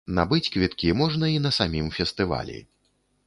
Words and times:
Набыць 0.19 0.49
квіткі 0.53 0.89
можна 1.01 1.29
і 1.35 1.37
на 1.45 1.51
самім 1.59 1.91
фестывалі. 1.97 2.57